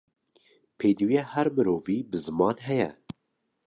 [0.77, 2.89] Pêdiviya her mirovî, bi ziman heye